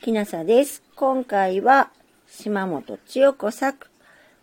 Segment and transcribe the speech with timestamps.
[0.00, 0.84] きなさです。
[0.94, 1.90] 今回は
[2.28, 3.88] 島本千代子作、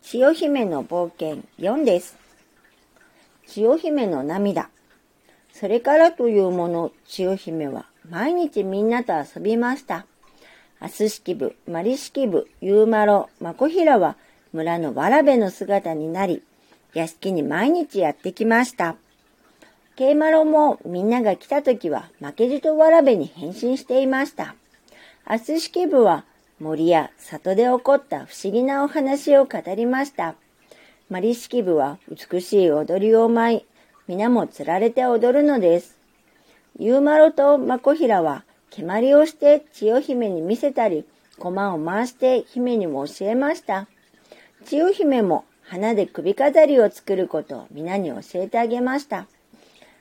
[0.00, 2.16] 千代姫の冒険4です。
[3.46, 4.70] 千代姫の涙。
[5.52, 10.06] それからというもの、千代姫は毎日みんなと遊びました。
[10.80, 14.16] アス式部、マリ式部、ユーマロ、マコヒラは
[14.54, 16.42] 村のわらべの姿になり、
[16.94, 18.96] 屋敷に毎日やってきました。
[19.96, 24.56] ケイマロもみんなが来た時は負けじとわらべに変身していました。
[25.24, 26.24] アス式部は
[26.58, 30.34] 森や里で起こった不思議なお話を語りました。
[31.10, 33.66] マリ式部は美しい踊りを舞い、
[34.08, 35.96] 皆も釣られて踊るのです。
[36.78, 41.04] ユーマロとマコヒラは蹴鞠をして千代姫に見せたり、
[41.38, 43.86] 駒を回して姫にも教えました。
[44.64, 49.26] 千代姫も花で首飾りを作ることを皆に教えてあげました。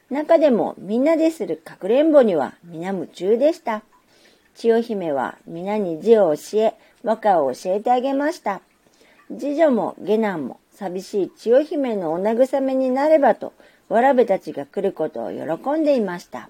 [0.09, 3.83] 中でもみんなでするかくれんぼには皆夢中でした。
[4.55, 8.61] 千代姫は皆に字を教え、和歌を教えてあげました。
[9.29, 13.53] 次女も下男も寂しい千代姫のお慰めになればと、
[13.89, 16.49] わらべたちが来ることを喜んでいました。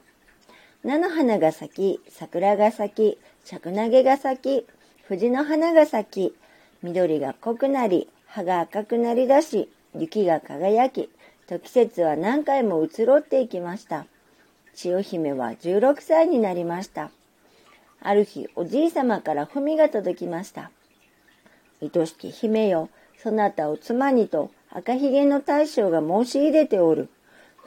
[0.83, 4.67] 菜の花が咲き、桜が咲き、尺投げが咲き、
[5.07, 6.35] 藤の花が咲き、
[6.81, 11.09] 緑が濃くなり、葉が赤くなりだし、雪が輝き、
[11.47, 14.05] と季節は何回も移ろっていきました。
[14.73, 17.11] 千代姫は16歳になりました。
[18.01, 20.71] ある日、おじいさまから文が届きました。
[21.81, 27.09] 愛しき姫よ、そなたを妻にと赤ひげの大将が申し入れておる。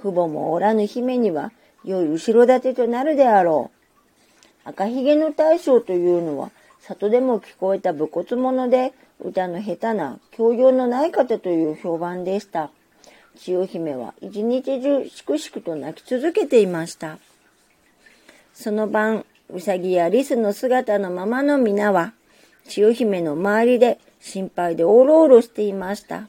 [0.02, 1.52] 父母もおらぬ姫には、
[1.84, 4.68] 良い後ろ盾となるであろう。
[4.68, 12.70] 赤ひげの大将というのは、里でも聞こえた武骨者で、歌の下手な教養のない方という評判でした。
[13.36, 17.18] 千代姫は一日中しくしくと泣き続けていました。
[18.52, 22.14] その晩、うさぎやリスの姿のままの皆は、
[22.66, 26.28] 千代姫の周りで心配でおろおろしていました。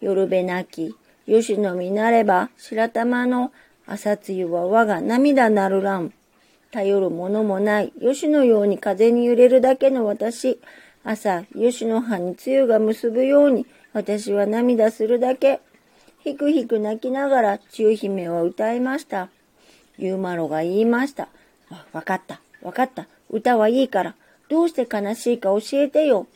[0.00, 0.94] 夜べなき、
[1.26, 3.52] 吉の実なれば白玉の
[3.86, 6.12] 朝露は我が涙なるらん。
[6.70, 10.60] 頼るものもない吉のように風に揺れるだけの私。
[11.02, 15.60] 朝、吉の葉に露が結ぶように私は涙するだけ。
[16.22, 19.30] ひくひく泣きながら千代姫は歌いました。
[19.98, 21.28] ゆうまろが言いました。
[21.92, 23.06] わかった、わかった。
[23.30, 24.14] 歌はいいから、
[24.48, 26.26] どうして悲しいか教えてよ。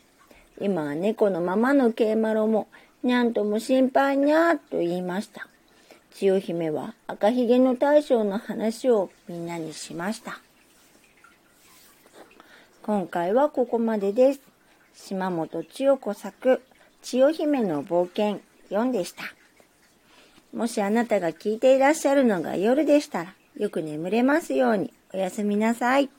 [0.61, 2.67] 今は猫のままのケイマロも、
[3.03, 5.47] にゃんとも心配にゃーと言いました。
[6.13, 10.39] 千代姫は赤ひげの大将の話をみんなにしました。
[12.83, 14.39] 今回はここまでです。
[14.95, 16.61] 島本千代子作、
[17.01, 19.23] 千代姫の冒険4でした。
[20.53, 26.09] もしあなたが聞いていらっしゃるのが夜でしたら、よく眠れますようにおやすみなさい。